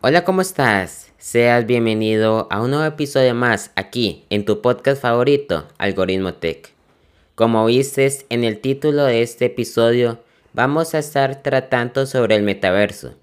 Hola, 0.00 0.22
¿cómo 0.22 0.42
estás? 0.42 1.12
Seas 1.18 1.66
bienvenido 1.66 2.46
a 2.52 2.62
un 2.62 2.70
nuevo 2.70 2.84
episodio 2.84 3.34
más 3.34 3.72
aquí 3.74 4.24
en 4.30 4.44
tu 4.44 4.62
podcast 4.62 5.02
favorito, 5.02 5.66
Algoritmo 5.76 6.34
Tech. 6.34 6.72
Como 7.34 7.66
viste 7.66 8.08
en 8.28 8.44
el 8.44 8.60
título 8.60 9.02
de 9.02 9.22
este 9.22 9.46
episodio, 9.46 10.20
vamos 10.52 10.94
a 10.94 11.00
estar 11.00 11.42
tratando 11.42 12.06
sobre 12.06 12.36
el 12.36 12.44
metaverso. 12.44 13.14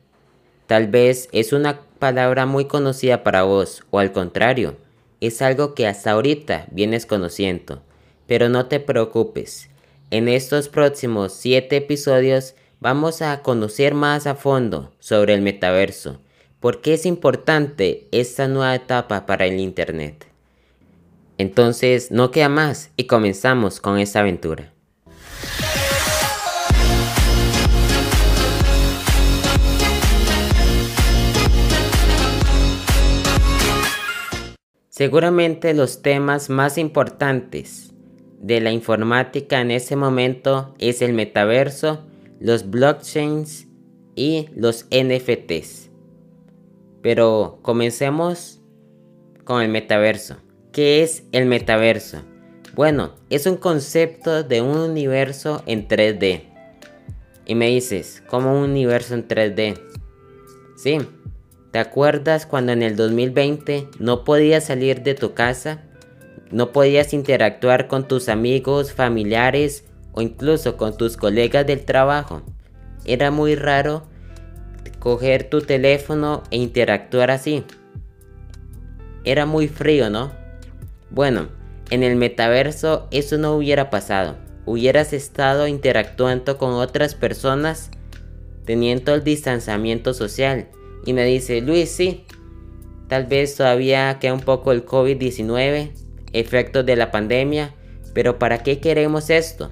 Tal 0.67 0.88
vez 0.88 1.29
es 1.31 1.53
una 1.53 1.79
palabra 1.97 2.46
muy 2.46 2.65
conocida 2.65 3.23
para 3.23 3.44
vos, 3.44 3.85
o 3.89 3.99
al 3.99 4.12
contrario, 4.12 4.76
es 5.21 5.42
algo 5.42 5.76
que 5.76 5.87
hasta 5.87 6.12
ahorita 6.12 6.67
vienes 6.71 7.05
conociendo. 7.05 7.83
Pero 8.28 8.49
no 8.49 8.65
te 8.65 8.81
preocupes, 8.81 9.69
en 10.12 10.28
estos 10.28 10.67
próximos 10.67 11.31
7 11.35 11.78
episodios 11.78 12.53
vamos 12.81 13.21
a 13.21 13.42
conocer 13.44 13.94
más 13.94 14.28
a 14.28 14.35
fondo 14.35 14.92
sobre 14.99 15.35
el 15.35 15.42
metaverso, 15.42 16.20
por 16.66 16.82
qué 16.82 16.95
es 16.95 17.05
importante 17.05 18.08
esta 18.09 18.48
nueva 18.48 18.73
etapa 18.73 19.28
para 19.28 19.46
el 19.46 19.60
Internet. 19.60 20.26
Entonces, 21.38 22.10
no 22.10 22.32
queda 22.32 22.50
más 22.50 22.90
y 22.98 23.04
comenzamos 23.04 23.80
con 23.80 24.00
esta 24.00 24.22
aventura. 24.22 24.73
Seguramente 34.90 35.76
los 35.76 36.02
temas 36.02 36.50
más 36.50 36.80
importantes 36.80 37.94
de 38.40 38.59
la 38.59 38.72
informática 38.72 39.62
en 39.62 39.70
ese 39.70 39.95
momento 39.95 40.73
es 40.80 41.04
el 41.04 41.14
metaverso, 41.14 42.08
los 42.40 42.72
blockchains 42.72 43.68
y 44.16 44.48
los 44.56 44.88
NFTs. 44.90 45.84
Pero 47.05 47.59
comencemos 47.62 48.62
con 49.44 49.62
el 49.62 49.70
metaverso. 49.70 50.38
¿Qué 50.72 51.03
es 51.03 51.22
el 51.34 51.45
metaverso? 51.45 52.23
Bueno, 52.73 53.11
es 53.30 53.45
un 53.45 53.58
concepto 53.58 54.42
de 54.42 54.64
un 54.64 54.75
universo 54.75 55.61
en 55.67 55.88
3D. 55.88 56.45
Y 57.45 57.53
me 57.53 57.67
dices, 57.67 58.23
¿cómo 58.28 58.58
un 58.58 58.72
universo 58.72 59.14
en 59.14 59.28
3D? 59.28 59.80
Sí, 60.78 60.98
¿te 61.70 61.78
acuerdas 61.78 62.48
cuando 62.48 62.72
en 62.72 62.81
el 62.81 62.95
2020 62.95 63.88
no 64.00 64.23
podías 64.23 64.64
salir 64.64 65.03
de 65.03 65.14
tu 65.14 65.36
casa? 65.36 65.83
No 66.50 66.72
podías 66.72 67.14
interactuar 67.14 67.88
con 67.88 68.08
tus 68.08 68.30
amigos, 68.30 68.94
familiares 68.94 69.86
o 70.14 70.23
incluso 70.23 70.76
con 70.76 70.98
tus 70.98 71.17
colegas 71.17 71.67
del 71.67 71.86
trabajo. 71.86 72.42
Era 73.06 73.30
muy 73.30 73.53
raro 73.53 74.08
coger 75.06 75.52
tu 75.52 75.61
teléfono 75.61 76.42
e 76.50 76.58
interactuar 76.58 77.30
así. 77.30 77.64
Era 79.23 79.45
muy 79.45 79.67
frío, 79.67 80.09
¿no? 80.09 80.31
Bueno, 81.11 81.50
en 81.92 82.02
el 82.02 82.16
metaverso 82.16 83.08
eso 83.11 83.38
no 83.38 83.53
hubiera 83.56 83.92
pasado. 83.92 84.36
Hubieras 84.66 85.14
estado 85.14 85.67
interactuando 85.67 86.58
con 86.58 86.72
otras 86.72 87.14
personas 87.14 87.92
teniendo 88.66 89.14
el 89.14 89.23
distanciamiento 89.23 90.11
social. 90.16 90.70
Y 91.06 91.14
me 91.14 91.23
dice, 91.23 91.61
Luis, 91.61 91.92
sí, 91.92 92.26
tal 93.08 93.28
vez 93.28 93.56
todavía 93.56 94.17
queda 94.20 94.33
un 94.33 94.39
poco 94.39 94.72
el 94.72 94.88
COVID-19, 94.88 95.92
efectos 96.33 96.83
de 96.83 96.95
la 96.95 97.11
pandemia, 97.11 97.76
pero 98.16 98.39
¿para 98.39 98.64
qué 98.64 98.80
queremos 98.80 99.30
esto? 99.30 99.72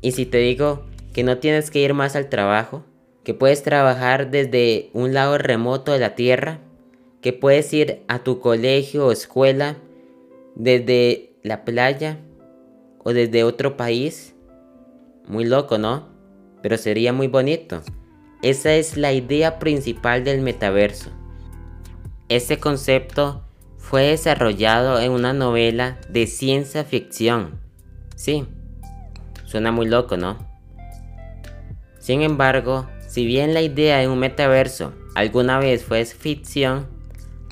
Y 0.00 0.12
si 0.12 0.26
te 0.26 0.38
digo 0.38 0.86
que 1.12 1.24
no 1.24 1.38
tienes 1.38 1.72
que 1.72 1.80
ir 1.80 1.92
más 1.92 2.14
al 2.14 2.28
trabajo, 2.28 2.84
que 3.24 3.34
puedes 3.34 3.62
trabajar 3.62 4.30
desde 4.30 4.90
un 4.92 5.14
lado 5.14 5.38
remoto 5.38 5.92
de 5.92 5.98
la 5.98 6.14
Tierra, 6.14 6.60
que 7.22 7.32
puedes 7.32 7.72
ir 7.72 8.02
a 8.06 8.18
tu 8.18 8.38
colegio 8.38 9.06
o 9.06 9.12
escuela 9.12 9.76
desde 10.54 11.32
la 11.42 11.64
playa 11.64 12.18
o 13.02 13.14
desde 13.14 13.42
otro 13.42 13.76
país. 13.78 14.34
Muy 15.26 15.46
loco, 15.46 15.78
¿no? 15.78 16.08
Pero 16.62 16.76
sería 16.76 17.14
muy 17.14 17.28
bonito. 17.28 17.82
Esa 18.42 18.74
es 18.74 18.98
la 18.98 19.14
idea 19.14 19.58
principal 19.58 20.22
del 20.22 20.42
metaverso. 20.42 21.10
Este 22.28 22.58
concepto 22.58 23.42
fue 23.78 24.02
desarrollado 24.08 25.00
en 25.00 25.12
una 25.12 25.32
novela 25.32 25.98
de 26.10 26.26
ciencia 26.26 26.84
ficción. 26.84 27.60
Sí, 28.16 28.46
suena 29.46 29.72
muy 29.72 29.86
loco, 29.86 30.18
¿no? 30.18 30.38
Sin 31.98 32.20
embargo, 32.20 32.86
si 33.14 33.24
bien 33.26 33.54
la 33.54 33.62
idea 33.62 33.98
de 33.98 34.08
un 34.08 34.18
metaverso 34.18 34.92
alguna 35.14 35.60
vez 35.60 35.84
fue 35.84 36.04
ficción, 36.04 36.88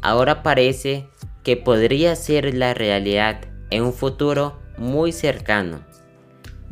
ahora 0.03 0.43
parece 0.43 1.07
que 1.45 1.57
podría 1.57 2.17
ser 2.17 2.53
la 2.53 2.75
realidad 2.75 3.43
en 3.71 3.85
un 3.85 3.93
futuro 3.93 4.59
muy 4.77 5.13
cercano. 5.13 5.79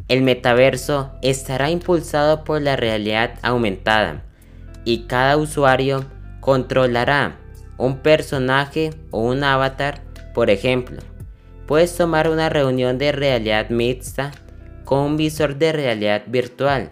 El 0.09 0.23
metaverso 0.23 1.13
estará 1.23 1.71
impulsado 1.71 2.43
por 2.43 2.63
la 2.63 2.75
realidad 2.75 3.39
aumentada 3.43 4.25
y 4.85 5.07
cada 5.07 5.37
usuario 5.37 6.05
controlará 6.41 7.39
un 7.79 7.99
personaje 7.99 8.91
o 9.13 9.21
un 9.21 9.45
avatar, 9.45 10.01
por 10.35 10.51
ejemplo. 10.51 10.99
Puedes 11.69 11.97
tomar 11.97 12.29
una 12.29 12.49
reunión 12.49 12.99
de 12.99 13.13
realidad 13.13 13.71
mixta 13.71 14.33
con 14.85 14.99
un 14.99 15.17
visor 15.17 15.55
de 15.59 15.71
realidad 15.71 16.25
virtual, 16.27 16.91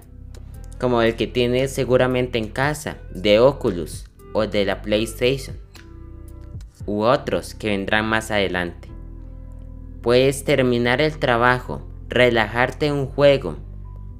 como 0.78 1.02
el 1.02 1.16
que 1.16 1.26
tienes 1.26 1.72
seguramente 1.72 2.38
en 2.38 2.48
casa, 2.48 2.98
de 3.10 3.40
Oculus 3.40 4.04
o 4.32 4.46
de 4.46 4.64
la 4.64 4.82
PlayStation 4.82 5.56
u 6.86 7.02
otros 7.02 7.54
que 7.54 7.68
vendrán 7.68 8.06
más 8.06 8.30
adelante. 8.30 8.88
Puedes 10.02 10.44
terminar 10.44 11.00
el 11.00 11.18
trabajo, 11.18 11.82
relajarte 12.08 12.86
en 12.86 12.94
un 12.94 13.06
juego 13.06 13.56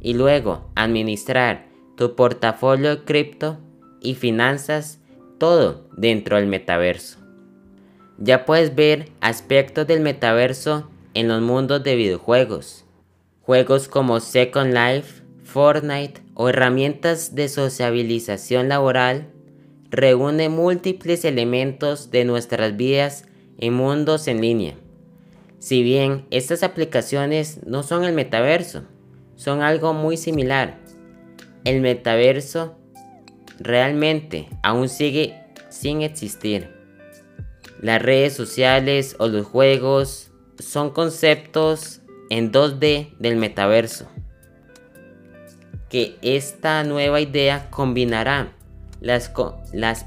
y 0.01 0.15
luego 0.15 0.71
administrar 0.75 1.67
tu 1.97 2.15
portafolio 2.15 2.91
de 2.91 3.05
cripto 3.05 3.59
y 4.01 4.15
finanzas, 4.15 5.01
todo 5.39 5.89
dentro 5.97 6.37
del 6.37 6.47
metaverso. 6.47 7.19
Ya 8.19 8.45
puedes 8.45 8.75
ver 8.75 9.11
aspectos 9.21 9.87
del 9.87 10.01
metaverso 10.01 10.91
en 11.15 11.29
los 11.29 11.41
mundos 11.41 11.83
de 11.83 11.97
videojuegos. 11.97 12.85
Juegos 13.43 13.89
como 13.89 14.21
Second 14.21 14.75
Life, 14.75 15.18
Fortnite 15.49 16.21
o 16.35 16.51
herramientas 16.51 17.35
de 17.35 17.49
sociabilización 17.49 18.69
laboral 18.69 19.29
reúne 19.91 20.51
múltiples 20.51 21.25
elementos 21.25 22.11
de 22.11 22.27
nuestras 22.27 22.77
vidas 22.77 23.25
en 23.57 23.73
mundos 23.73 24.29
en 24.29 24.43
línea. 24.43 24.75
Si 25.59 25.83
bien 25.83 26.27
estas 26.31 26.63
aplicaciones 26.63 27.61
no 27.65 27.83
son 27.83 28.05
el 28.05 28.13
metaverso, 28.13 28.83
son 29.37 29.63
algo 29.63 29.95
muy 29.95 30.19
similar. 30.19 30.77
El 31.65 31.81
metaverso 31.81 32.77
realmente 33.59 34.51
aún 34.63 34.91
sigue 34.91 35.35
sin 35.71 36.03
existir. 36.03 36.69
Las 37.81 38.03
redes 38.03 38.35
sociales 38.35 39.17
o 39.19 39.29
los 39.29 39.47
juegos 39.47 40.31
son 40.59 40.91
conceptos 40.91 42.03
en 42.29 42.53
2D 42.53 43.17
del 43.19 43.37
metaverso. 43.37 44.09
Que 45.89 46.17
esta 46.23 46.85
nueva 46.85 47.21
idea 47.21 47.71
combinará 47.71 48.53
las, 49.01 49.33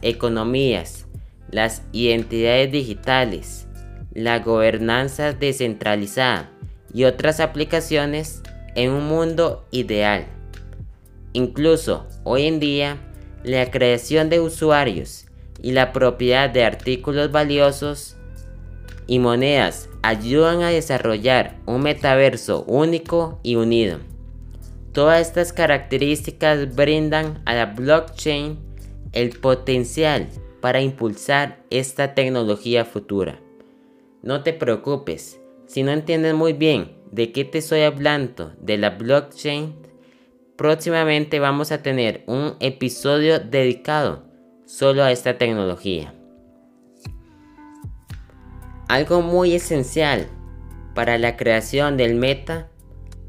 economías, 0.01 1.07
las 1.49 1.83
identidades 1.91 2.71
digitales, 2.71 3.67
la 4.13 4.39
gobernanza 4.39 5.33
descentralizada 5.33 6.51
y 6.93 7.05
otras 7.05 7.39
aplicaciones 7.39 8.41
en 8.75 8.91
un 8.91 9.07
mundo 9.07 9.65
ideal. 9.71 10.27
Incluso 11.33 12.07
hoy 12.23 12.45
en 12.45 12.59
día, 12.59 12.97
la 13.43 13.71
creación 13.71 14.29
de 14.29 14.39
usuarios 14.39 15.25
y 15.61 15.71
la 15.71 15.93
propiedad 15.93 16.49
de 16.49 16.63
artículos 16.63 17.31
valiosos 17.31 18.17
y 19.07 19.19
monedas 19.19 19.89
ayudan 20.03 20.61
a 20.61 20.69
desarrollar 20.69 21.57
un 21.65 21.81
metaverso 21.81 22.63
único 22.63 23.39
y 23.43 23.55
unido. 23.55 24.10
Todas 24.93 25.21
estas 25.21 25.53
características 25.53 26.75
brindan 26.75 27.41
a 27.45 27.55
la 27.55 27.67
blockchain 27.67 28.59
el 29.13 29.29
potencial 29.39 30.27
para 30.59 30.81
impulsar 30.81 31.63
esta 31.69 32.13
tecnología 32.13 32.83
futura. 32.83 33.39
No 34.21 34.43
te 34.43 34.51
preocupes, 34.51 35.39
si 35.65 35.83
no 35.83 35.91
entiendes 35.91 36.33
muy 36.33 36.51
bien 36.51 36.97
de 37.11 37.31
qué 37.31 37.45
te 37.45 37.59
estoy 37.59 37.81
hablando 37.81 38.53
de 38.59 38.77
la 38.77 38.89
blockchain, 38.91 39.75
próximamente 40.57 41.39
vamos 41.39 41.71
a 41.71 41.81
tener 41.81 42.23
un 42.27 42.55
episodio 42.59 43.39
dedicado 43.39 44.23
solo 44.65 45.03
a 45.03 45.11
esta 45.11 45.37
tecnología. 45.37 46.13
Algo 48.89 49.21
muy 49.21 49.55
esencial 49.55 50.27
para 50.93 51.17
la 51.17 51.37
creación 51.37 51.95
del 51.95 52.15
meta 52.15 52.69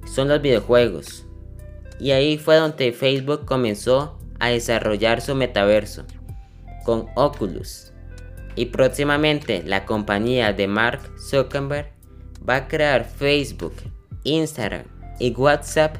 son 0.04 0.26
los 0.26 0.42
videojuegos. 0.42 1.26
Y 2.02 2.10
ahí 2.10 2.36
fue 2.36 2.56
donde 2.56 2.92
Facebook 2.92 3.44
comenzó 3.44 4.18
a 4.40 4.48
desarrollar 4.48 5.20
su 5.20 5.36
metaverso. 5.36 6.04
con 6.84 7.06
Oculus. 7.14 7.92
Y 8.56 8.66
próximamente 8.66 9.62
la 9.64 9.86
compañía 9.86 10.52
de 10.52 10.66
Mark 10.66 11.00
Zuckerberg 11.16 11.92
va 12.46 12.56
a 12.56 12.66
crear 12.66 13.04
Facebook, 13.04 13.74
Instagram 14.24 14.82
y 15.20 15.30
WhatsApp 15.30 15.98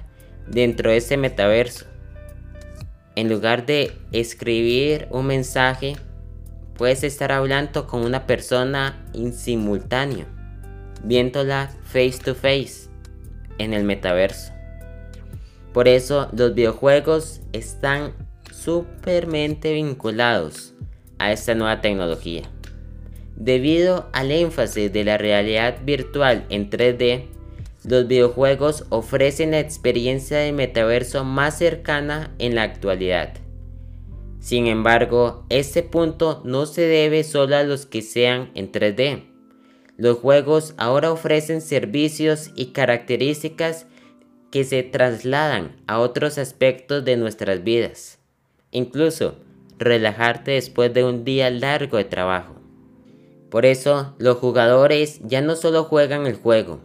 dentro 0.49 0.91
de 0.91 0.97
ese 0.97 1.17
metaverso. 1.17 1.87
En 3.15 3.29
lugar 3.29 3.65
de 3.65 3.93
escribir 4.11 5.07
un 5.11 5.27
mensaje, 5.27 5.95
puedes 6.75 7.05
estar 7.05 7.31
hablando 7.31 7.87
con 7.87 8.03
una 8.03 8.27
persona 8.27 9.07
en 9.15 9.33
simultáneo, 9.33 10.27
viéndola 11.05 11.71
face 11.85 12.19
to 12.25 12.35
face 12.35 12.89
en 13.59 13.73
el 13.73 13.85
metaverso. 13.85 14.53
Por 15.73 15.89
eso 15.89 16.29
los 16.33 16.55
videojuegos 16.55 17.41
están 17.53 18.13
supermente 18.53 19.73
vinculados 19.73 20.75
a 21.19 21.33
esta 21.33 21.55
nueva 21.55 21.81
tecnología. 21.81 22.43
Debido 23.37 24.09
al 24.13 24.31
énfasis 24.31 24.93
de 24.93 25.05
la 25.05 25.19
realidad 25.19 25.79
virtual 25.85 26.45
en 26.51 26.69
3D, 26.69 27.27
los 27.85 28.07
videojuegos 28.07 28.85
ofrecen 28.91 29.53
la 29.53 29.61
experiencia 29.61 30.39
de 30.39 30.53
metaverso 30.53 31.25
más 31.25 31.59
cercana 31.59 32.35
en 32.39 32.55
la 32.55 32.63
actualidad. 32.63 33.35
Sin 34.39 34.67
embargo, 34.67 35.47
este 35.49 35.83
punto 35.83 36.43
no 36.45 36.67
se 36.67 36.83
debe 36.83 37.25
solo 37.25 37.57
a 37.57 37.63
los 37.63 37.87
que 37.87 38.03
sean 38.03 38.51
en 38.55 38.71
3D. 38.71 39.25
Los 39.97 40.19
juegos 40.19 40.75
ahora 40.77 41.13
ofrecen 41.13 41.61
servicios 41.61 42.51
y 42.55 42.67
características 42.67 43.87
que 44.53 44.65
se 44.65 44.83
trasladan 44.83 45.75
a 45.87 45.99
otros 45.99 46.37
aspectos 46.37 47.05
de 47.05 47.17
nuestras 47.17 47.65
vidas. 47.65 48.19
Incluso 48.71 49.37
relajarte 49.79 50.53
después 50.53 50.93
de 50.93 51.05
un 51.05 51.25
día 51.25 51.51
largo 51.51 51.97
de 51.97 52.05
trabajo. 52.05 52.55
Por 53.51 53.67
eso, 53.67 54.15
los 54.19 54.37
jugadores 54.37 55.21
ya 55.25 55.41
no 55.41 55.57
solo 55.57 55.85
juegan 55.85 56.27
el 56.27 56.37
juego, 56.37 56.81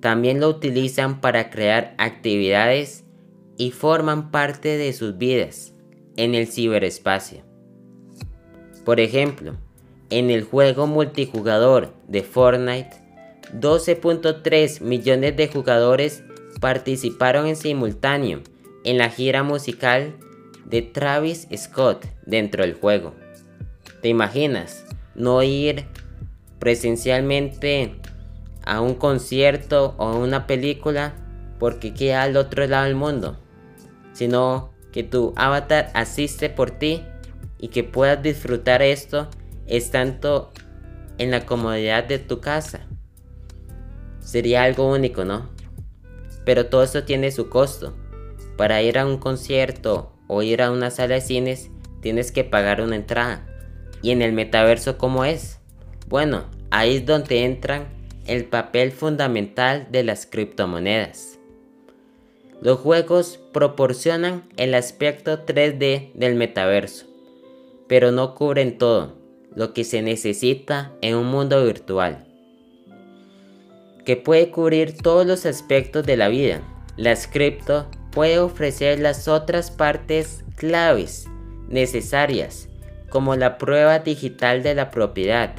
también 0.00 0.40
lo 0.40 0.48
utilizan 0.48 1.20
para 1.20 1.50
crear 1.50 1.94
actividades 1.98 3.04
y 3.56 3.70
forman 3.70 4.32
parte 4.32 4.76
de 4.76 4.92
sus 4.92 5.16
vidas 5.16 5.72
en 6.16 6.34
el 6.34 6.48
ciberespacio. 6.48 7.42
Por 8.84 8.98
ejemplo, 8.98 9.54
en 10.10 10.30
el 10.30 10.42
juego 10.42 10.88
multijugador 10.88 11.94
de 12.08 12.22
Fortnite, 12.22 12.90
12.3 13.58 14.80
millones 14.80 15.36
de 15.36 15.48
jugadores 15.48 16.24
participaron 16.64 17.46
en 17.46 17.56
simultáneo 17.56 18.40
en 18.84 18.96
la 18.96 19.10
gira 19.10 19.42
musical 19.42 20.14
de 20.64 20.80
Travis 20.80 21.46
Scott 21.54 22.06
dentro 22.24 22.62
del 22.62 22.72
juego. 22.72 23.12
¿Te 24.00 24.08
imaginas 24.08 24.86
no 25.14 25.42
ir 25.42 25.84
presencialmente 26.58 27.96
a 28.64 28.80
un 28.80 28.94
concierto 28.94 29.94
o 29.98 30.04
a 30.04 30.16
una 30.16 30.46
película 30.46 31.12
porque 31.58 31.92
queda 31.92 32.22
al 32.22 32.34
otro 32.38 32.66
lado 32.66 32.86
del 32.86 32.94
mundo, 32.94 33.38
sino 34.14 34.72
que 34.90 35.02
tu 35.02 35.34
avatar 35.36 35.90
asiste 35.92 36.48
por 36.48 36.70
ti 36.70 37.02
y 37.58 37.68
que 37.68 37.84
puedas 37.84 38.22
disfrutar 38.22 38.80
esto 38.80 39.28
estando 39.66 40.50
en 41.18 41.30
la 41.30 41.44
comodidad 41.44 42.04
de 42.04 42.20
tu 42.20 42.40
casa. 42.40 42.86
Sería 44.20 44.62
algo 44.62 44.90
único, 44.90 45.26
¿no? 45.26 45.53
Pero 46.44 46.66
todo 46.66 46.82
eso 46.82 47.04
tiene 47.04 47.30
su 47.30 47.48
costo. 47.48 47.94
Para 48.56 48.82
ir 48.82 48.98
a 48.98 49.06
un 49.06 49.18
concierto 49.18 50.12
o 50.28 50.42
ir 50.42 50.62
a 50.62 50.70
una 50.70 50.90
sala 50.90 51.16
de 51.16 51.20
cines 51.20 51.70
tienes 52.00 52.32
que 52.32 52.44
pagar 52.44 52.80
una 52.80 52.96
entrada. 52.96 53.46
¿Y 54.02 54.10
en 54.10 54.22
el 54.22 54.32
metaverso 54.32 54.98
cómo 54.98 55.24
es? 55.24 55.58
Bueno, 56.08 56.44
ahí 56.70 56.96
es 56.96 57.06
donde 57.06 57.44
entran 57.44 57.88
el 58.26 58.44
papel 58.44 58.92
fundamental 58.92 59.88
de 59.90 60.04
las 60.04 60.26
criptomonedas. 60.26 61.38
Los 62.60 62.78
juegos 62.78 63.40
proporcionan 63.52 64.44
el 64.56 64.74
aspecto 64.74 65.44
3D 65.44 66.12
del 66.14 66.34
metaverso, 66.34 67.06
pero 67.88 68.10
no 68.10 68.34
cubren 68.34 68.78
todo 68.78 69.14
lo 69.54 69.72
que 69.72 69.84
se 69.84 70.02
necesita 70.02 70.92
en 71.00 71.16
un 71.16 71.26
mundo 71.26 71.64
virtual, 71.64 72.26
que 74.04 74.16
puede 74.16 74.50
cubrir 74.50 74.96
todos 74.96 75.26
los 75.26 75.46
aspectos 75.46 76.04
de 76.04 76.16
la 76.16 76.28
vida. 76.28 76.60
Las 76.96 77.26
cripto 77.26 77.88
puede 78.12 78.38
ofrecer 78.38 79.00
las 79.00 79.28
otras 79.28 79.70
partes 79.70 80.44
claves 80.56 81.26
necesarias, 81.68 82.68
como 83.08 83.36
la 83.36 83.58
prueba 83.58 83.98
digital 83.98 84.62
de 84.62 84.74
la 84.74 84.90
propiedad, 84.90 85.54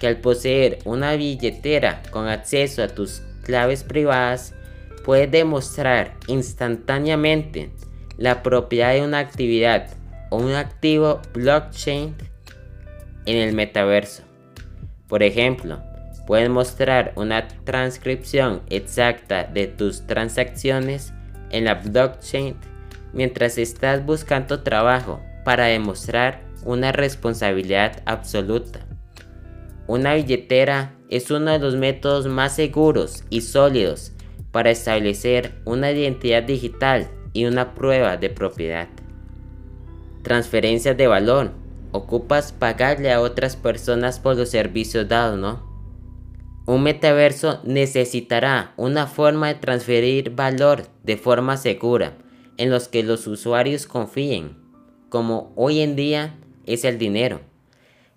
que 0.00 0.06
al 0.06 0.18
poseer 0.18 0.78
una 0.84 1.14
billetera 1.14 2.02
con 2.10 2.26
acceso 2.26 2.82
a 2.82 2.88
tus 2.88 3.22
claves 3.44 3.84
privadas, 3.84 4.54
puede 5.04 5.26
demostrar 5.26 6.14
instantáneamente 6.28 7.70
la 8.16 8.42
propiedad 8.42 8.94
de 8.94 9.02
una 9.02 9.18
actividad 9.18 9.88
o 10.30 10.36
un 10.36 10.52
activo 10.52 11.20
blockchain 11.34 12.14
en 13.26 13.36
el 13.36 13.52
metaverso. 13.52 14.22
Por 15.08 15.22
ejemplo, 15.22 15.82
puedes 16.26 16.48
mostrar 16.48 17.12
una 17.16 17.48
transcripción 17.64 18.62
exacta 18.68 19.44
de 19.44 19.66
tus 19.66 20.06
transacciones 20.06 21.12
en 21.50 21.64
la 21.64 21.74
blockchain 21.74 22.56
mientras 23.12 23.58
estás 23.58 24.04
buscando 24.04 24.62
trabajo 24.62 25.20
para 25.44 25.66
demostrar 25.66 26.42
una 26.64 26.92
responsabilidad 26.92 28.02
absoluta. 28.06 28.80
Una 29.86 30.14
billetera 30.14 30.94
es 31.08 31.30
uno 31.30 31.50
de 31.50 31.58
los 31.58 31.76
métodos 31.76 32.26
más 32.26 32.56
seguros 32.56 33.24
y 33.28 33.42
sólidos 33.42 34.12
para 34.52 34.70
establecer 34.70 35.54
una 35.64 35.90
identidad 35.90 36.42
digital 36.42 37.10
y 37.32 37.46
una 37.46 37.74
prueba 37.74 38.16
de 38.16 38.30
propiedad. 38.30 38.88
Transferencias 40.22 40.96
de 40.96 41.06
valor. 41.06 41.50
Ocupas 41.90 42.52
pagarle 42.52 43.12
a 43.12 43.20
otras 43.20 43.56
personas 43.56 44.18
por 44.18 44.36
los 44.36 44.48
servicios 44.50 45.08
dados, 45.08 45.38
¿no? 45.38 45.71
Un 46.64 46.84
metaverso 46.84 47.60
necesitará 47.64 48.72
una 48.76 49.08
forma 49.08 49.48
de 49.48 49.56
transferir 49.56 50.30
valor 50.30 50.86
de 51.02 51.16
forma 51.16 51.56
segura 51.56 52.16
en 52.56 52.70
los 52.70 52.86
que 52.86 53.02
los 53.02 53.26
usuarios 53.26 53.86
confíen, 53.86 54.56
como 55.08 55.52
hoy 55.56 55.80
en 55.80 55.96
día 55.96 56.38
es 56.64 56.84
el 56.84 56.98
dinero. 56.98 57.40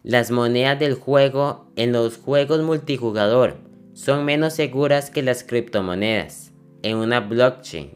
Las 0.04 0.30
monedas 0.30 0.80
del 0.80 0.94
juego 0.94 1.72
en 1.76 1.92
los 1.92 2.18
juegos 2.18 2.62
multijugador 2.62 3.58
son 3.94 4.26
menos 4.26 4.54
seguras 4.54 5.10
que 5.10 5.24
las 5.24 5.44
criptomonedas 5.44 6.52
en 6.84 6.98
una 6.98 7.22
blockchain. 7.22 7.92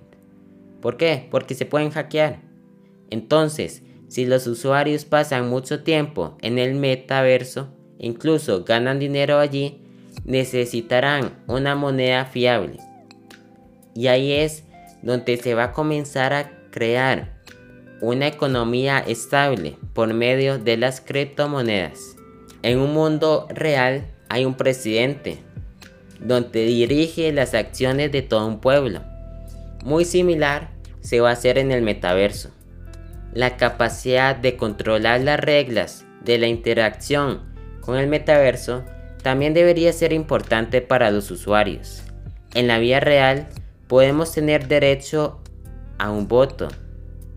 ¿Por 0.81 0.97
qué? 0.97 1.27
Porque 1.29 1.53
se 1.53 1.67
pueden 1.67 1.91
hackear. 1.91 2.41
Entonces, 3.12 3.83
si 4.07 4.25
los 4.25 4.47
usuarios 4.47 5.05
pasan 5.05 5.47
mucho 5.47 5.83
tiempo 5.83 6.35
en 6.41 6.57
el 6.57 6.74
metaverso, 6.74 7.69
incluso 8.00 8.63
ganan 8.63 8.97
dinero 8.97 9.38
allí, 9.38 9.83
necesitarán 10.25 11.33
una 11.47 11.75
moneda 11.75 12.25
fiable. 12.25 12.77
Y 13.95 14.07
ahí 14.07 14.31
es 14.33 14.63
donde 15.01 15.38
se 15.38 15.53
va 15.53 15.65
a 15.65 15.71
comenzar 15.73 16.33
a 16.33 16.51
crear 16.71 17.39
una 18.01 18.27
economía 18.27 18.99
estable 18.99 19.77
por 19.93 20.13
medio 20.13 20.57
de 20.57 20.77
las 20.77 21.01
criptomonedas. 21.01 22.15
En 22.61 22.79
un 22.79 22.93
mundo 22.93 23.47
real 23.49 24.05
hay 24.29 24.45
un 24.45 24.55
presidente 24.55 25.39
donde 26.19 26.65
dirige 26.65 27.31
las 27.31 27.53
acciones 27.53 28.11
de 28.11 28.21
todo 28.21 28.47
un 28.47 28.59
pueblo. 28.59 29.01
Muy 29.83 30.05
similar 30.05 30.69
se 31.01 31.21
va 31.21 31.29
a 31.29 31.33
hacer 31.33 31.57
en 31.57 31.71
el 31.71 31.81
metaverso. 31.81 32.51
La 33.33 33.57
capacidad 33.57 34.35
de 34.35 34.57
controlar 34.57 35.21
las 35.21 35.39
reglas 35.39 36.05
de 36.23 36.38
la 36.38 36.47
interacción 36.47 37.41
con 37.81 37.97
el 37.97 38.07
metaverso 38.07 38.83
también 39.21 39.53
debería 39.53 39.93
ser 39.93 40.13
importante 40.13 40.81
para 40.81 41.11
los 41.11 41.31
usuarios. 41.31 42.03
En 42.53 42.67
la 42.67 42.79
vida 42.79 42.99
real 42.99 43.47
podemos 43.88 44.31
tener 44.31 44.67
derecho 44.67 45.39
a 45.97 46.11
un 46.11 46.27
voto, 46.27 46.67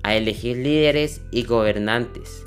a 0.02 0.14
elegir 0.14 0.56
líderes 0.56 1.20
y 1.30 1.44
gobernantes. 1.44 2.44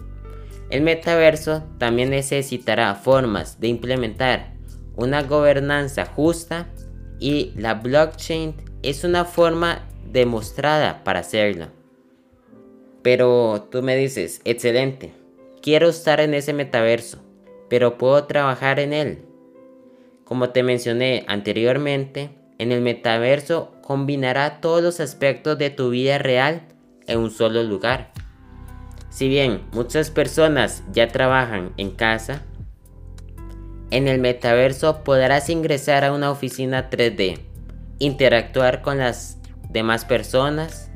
El 0.69 0.81
metaverso 0.81 1.63
también 1.77 2.09
necesitará 2.09 2.95
formas 2.95 3.59
de 3.59 3.67
implementar 3.67 4.53
una 4.95 5.21
gobernanza 5.23 6.05
justa 6.05 6.67
y 7.19 7.51
la 7.55 7.75
blockchain 7.75 8.55
es 8.81 9.03
una 9.03 9.25
forma 9.25 9.87
demostrada 10.11 11.03
para 11.03 11.19
hacerlo. 11.19 11.67
Pero 13.01 13.67
tú 13.69 13.83
me 13.83 13.95
dices, 13.95 14.41
excelente, 14.45 15.13
quiero 15.61 15.89
estar 15.89 16.19
en 16.19 16.33
ese 16.33 16.53
metaverso, 16.53 17.19
pero 17.69 17.97
puedo 17.97 18.23
trabajar 18.23 18.79
en 18.79 18.93
él. 18.93 19.24
Como 20.25 20.49
te 20.49 20.63
mencioné 20.63 21.23
anteriormente, 21.27 22.31
en 22.57 22.71
el 22.71 22.81
metaverso 22.81 23.75
combinará 23.81 24.59
todos 24.59 24.81
los 24.81 24.99
aspectos 24.99 25.57
de 25.57 25.69
tu 25.69 25.91
vida 25.91 26.17
real 26.17 26.63
en 27.05 27.19
un 27.19 27.29
solo 27.29 27.63
lugar. 27.63 28.11
Si 29.09 29.29
bien 29.29 29.61
muchas 29.71 30.09
personas 30.09 30.83
ya 30.91 31.07
trabajan 31.09 31.73
en 31.77 31.91
casa, 31.91 32.41
en 33.91 34.07
el 34.07 34.19
metaverso 34.19 35.03
podrás 35.03 35.49
ingresar 35.49 36.03
a 36.03 36.11
una 36.11 36.31
oficina 36.31 36.89
3D, 36.89 37.39
interactuar 37.99 38.81
con 38.81 38.97
las 38.97 39.37
demás 39.69 40.05
personas, 40.05 40.89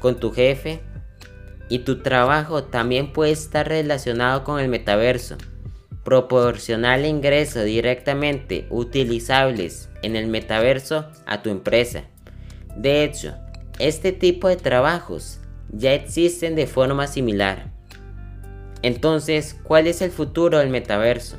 con 0.00 0.20
tu 0.20 0.30
jefe 0.30 0.80
y 1.68 1.80
tu 1.80 2.02
trabajo 2.02 2.64
también 2.64 3.12
puede 3.12 3.32
estar 3.32 3.68
relacionado 3.68 4.44
con 4.44 4.60
el 4.60 4.68
metaverso. 4.68 5.36
Proporcionar 6.04 7.04
ingresos 7.04 7.64
directamente 7.64 8.66
utilizables 8.70 9.88
en 10.02 10.16
el 10.16 10.26
metaverso 10.26 11.06
a 11.26 11.42
tu 11.42 11.50
empresa. 11.50 12.04
De 12.76 13.04
hecho, 13.04 13.34
este 13.78 14.12
tipo 14.12 14.48
de 14.48 14.56
trabajos 14.56 15.40
ya 15.70 15.92
existen 15.92 16.54
de 16.54 16.66
forma 16.66 17.06
similar. 17.06 17.70
Entonces, 18.82 19.56
¿cuál 19.62 19.86
es 19.86 20.00
el 20.00 20.10
futuro 20.10 20.58
del 20.58 20.70
metaverso? 20.70 21.36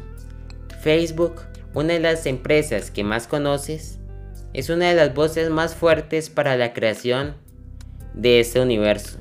Facebook, 0.81 1.41
una 1.73 1.93
de 1.93 1.99
las 1.99 2.25
empresas 2.25 2.91
que 2.91 3.03
más 3.03 3.27
conoces, 3.27 3.99
es 4.53 4.69
una 4.69 4.89
de 4.89 4.95
las 4.95 5.13
voces 5.13 5.49
más 5.49 5.75
fuertes 5.75 6.29
para 6.29 6.57
la 6.57 6.73
creación 6.73 7.35
de 8.13 8.39
este 8.39 8.59
universo. 8.59 9.17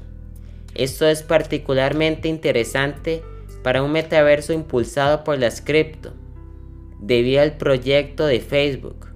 Esto 0.74 1.06
es 1.06 1.22
particularmente 1.22 2.28
interesante 2.28 3.22
para 3.62 3.82
un 3.82 3.92
metaverso 3.92 4.52
impulsado 4.52 5.24
por 5.24 5.38
las 5.38 5.60
cripto, 5.60 6.12
debido 7.00 7.42
al 7.42 7.56
proyecto 7.56 8.26
de 8.26 8.40
Facebook. 8.40 9.08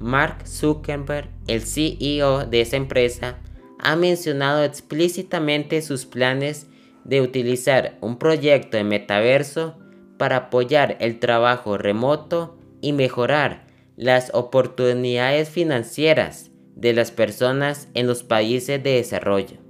Mark 0.00 0.46
Zuckerberg, 0.46 1.30
el 1.46 1.62
CEO 1.62 2.46
de 2.46 2.60
esa 2.60 2.76
empresa, 2.76 3.38
ha 3.78 3.96
mencionado 3.96 4.64
explícitamente 4.64 5.82
sus 5.82 6.06
planes 6.06 6.66
de 7.04 7.20
utilizar 7.20 7.98
un 8.00 8.18
proyecto 8.18 8.76
de 8.76 8.84
metaverso 8.84 9.76
para 10.18 10.36
apoyar 10.36 10.96
el 11.00 11.18
trabajo 11.18 11.76
remoto 11.76 12.58
y 12.80 12.92
mejorar 12.92 13.66
las 13.96 14.30
oportunidades 14.34 15.48
financieras 15.48 16.50
de 16.74 16.92
las 16.92 17.10
personas 17.10 17.88
en 17.94 18.06
los 18.06 18.22
países 18.22 18.82
de 18.82 18.94
desarrollo. 18.94 19.63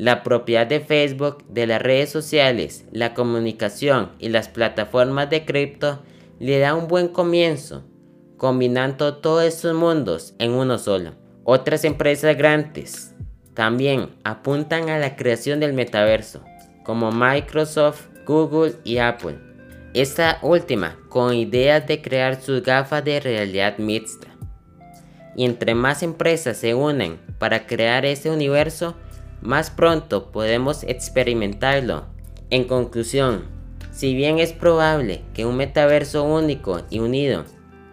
La 0.00 0.22
propiedad 0.22 0.66
de 0.66 0.80
Facebook, 0.80 1.44
de 1.50 1.66
las 1.66 1.82
redes 1.82 2.08
sociales, 2.08 2.86
la 2.90 3.12
comunicación 3.12 4.12
y 4.18 4.30
las 4.30 4.48
plataformas 4.48 5.28
de 5.28 5.44
cripto 5.44 6.00
le 6.38 6.58
da 6.58 6.74
un 6.74 6.88
buen 6.88 7.08
comienzo, 7.08 7.84
combinando 8.38 9.18
todos 9.18 9.44
estos 9.44 9.74
mundos 9.74 10.34
en 10.38 10.52
uno 10.52 10.78
solo. 10.78 11.16
Otras 11.44 11.84
empresas 11.84 12.34
grandes 12.34 13.14
también 13.52 14.08
apuntan 14.24 14.88
a 14.88 14.98
la 14.98 15.16
creación 15.16 15.60
del 15.60 15.74
metaverso, 15.74 16.42
como 16.82 17.12
Microsoft, 17.12 18.06
Google 18.24 18.76
y 18.84 18.96
Apple. 18.96 19.36
Esta 19.92 20.38
última 20.40 20.96
con 21.10 21.34
ideas 21.34 21.86
de 21.86 22.00
crear 22.00 22.40
sus 22.40 22.62
gafas 22.62 23.04
de 23.04 23.20
realidad 23.20 23.76
mixta. 23.76 24.28
Y 25.36 25.44
entre 25.44 25.74
más 25.74 26.02
empresas 26.02 26.56
se 26.56 26.74
unen 26.74 27.20
para 27.38 27.66
crear 27.66 28.06
ese 28.06 28.30
universo, 28.30 28.96
más 29.42 29.70
pronto 29.70 30.30
podemos 30.30 30.82
experimentarlo. 30.84 32.04
En 32.50 32.64
conclusión, 32.64 33.44
si 33.90 34.14
bien 34.14 34.38
es 34.38 34.52
probable 34.52 35.22
que 35.34 35.46
un 35.46 35.56
metaverso 35.56 36.24
único 36.24 36.82
y 36.90 37.00
unido 37.00 37.44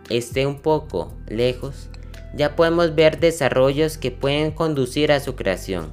esté 0.10 0.46
un 0.46 0.60
poco 0.60 1.14
lejos, 1.28 1.90
ya 2.36 2.56
podemos 2.56 2.96
ver 2.96 3.20
desarrollos 3.20 3.98
que 3.98 4.12
pueden 4.12 4.52
conducir 4.52 5.12
a 5.12 5.20
su 5.20 5.36
creación. 5.36 5.92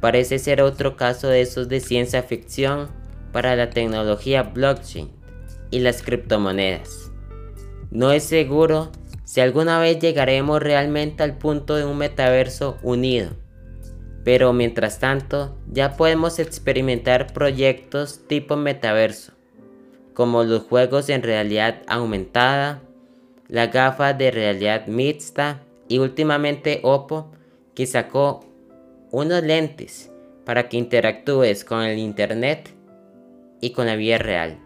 Parece 0.00 0.38
ser 0.38 0.62
otro 0.62 0.96
caso 0.96 1.28
de 1.28 1.40
esos 1.40 1.68
de 1.68 1.80
ciencia 1.80 2.22
ficción 2.22 2.88
para 3.32 3.54
la 3.56 3.70
tecnología 3.70 4.42
blockchain 4.42 5.10
y 5.70 5.80
las 5.80 6.02
criptomonedas. 6.02 7.10
No 7.90 8.12
es 8.12 8.24
seguro 8.24 8.90
si 9.24 9.40
alguna 9.40 9.78
vez 9.78 9.98
llegaremos 9.98 10.60
realmente 10.60 11.22
al 11.22 11.38
punto 11.38 11.76
de 11.76 11.84
un 11.84 11.98
metaverso 11.98 12.78
unido, 12.82 13.30
pero 14.24 14.52
mientras 14.52 14.98
tanto 14.98 15.56
ya 15.70 15.96
podemos 15.96 16.38
experimentar 16.38 17.32
proyectos 17.32 18.26
tipo 18.26 18.56
metaverso, 18.56 19.32
como 20.14 20.44
los 20.44 20.64
juegos 20.64 21.08
en 21.08 21.22
realidad 21.22 21.82
aumentada, 21.86 22.82
la 23.48 23.66
gafa 23.68 24.12
de 24.12 24.30
realidad 24.30 24.86
mixta 24.86 25.62
y 25.88 25.98
últimamente 25.98 26.80
Oppo 26.82 27.32
que 27.74 27.86
sacó 27.86 28.44
unos 29.10 29.42
lentes 29.42 30.10
para 30.44 30.68
que 30.68 30.76
interactúes 30.76 31.64
con 31.64 31.82
el 31.82 31.98
internet 31.98 32.74
y 33.60 33.70
con 33.70 33.86
la 33.86 33.96
vida 33.96 34.18
real. 34.18 34.58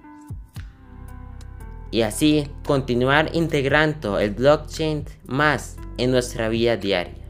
Y 1.91 2.03
así 2.03 2.49
continuar 2.67 3.31
integrando 3.35 4.19
el 4.19 4.31
blockchain 4.31 5.05
más 5.27 5.77
en 5.97 6.11
nuestra 6.11 6.49
vida 6.49 6.77
diaria. 6.77 7.24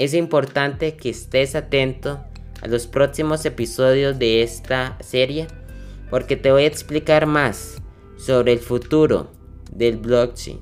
Es 0.00 0.14
importante 0.14 0.96
que 0.96 1.10
estés 1.10 1.54
atento 1.54 2.24
a 2.62 2.68
los 2.68 2.86
próximos 2.86 3.44
episodios 3.44 4.18
de 4.18 4.42
esta 4.42 4.96
serie 5.00 5.46
porque 6.08 6.38
te 6.38 6.50
voy 6.50 6.62
a 6.62 6.68
explicar 6.68 7.26
más 7.26 7.76
sobre 8.16 8.54
el 8.54 8.60
futuro 8.60 9.30
del 9.70 9.98
blockchain, 9.98 10.58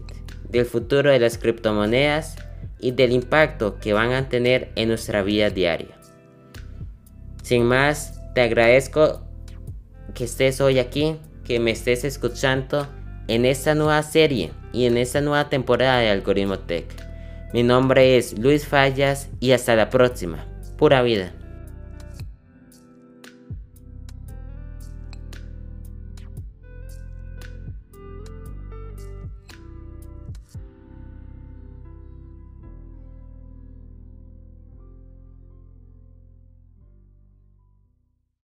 del 0.48 0.66
futuro 0.66 1.12
de 1.12 1.20
las 1.20 1.38
criptomonedas 1.38 2.34
y 2.80 2.90
del 2.90 3.12
impacto 3.12 3.78
que 3.78 3.92
van 3.92 4.10
a 4.10 4.28
tener 4.28 4.72
en 4.74 4.88
nuestra 4.88 5.22
vida 5.22 5.50
diaria. 5.50 5.96
Sin 7.44 7.62
más, 7.62 8.20
te 8.34 8.40
agradezco 8.40 9.22
que 10.14 10.24
estés 10.24 10.60
hoy 10.60 10.80
aquí, 10.80 11.14
que 11.44 11.60
me 11.60 11.70
estés 11.70 12.02
escuchando 12.02 12.88
en 13.28 13.44
esta 13.44 13.76
nueva 13.76 14.02
serie 14.02 14.50
y 14.72 14.86
en 14.86 14.96
esta 14.96 15.20
nueva 15.20 15.48
temporada 15.48 16.00
de 16.00 16.08
Algoritmo 16.08 16.58
Tech. 16.58 17.07
Mi 17.52 17.62
nombre 17.62 18.18
es 18.18 18.38
Luis 18.38 18.66
Fallas 18.66 19.30
y 19.40 19.52
hasta 19.52 19.74
la 19.74 19.88
próxima. 19.88 20.44
Pura 20.76 21.00
vida. 21.02 21.32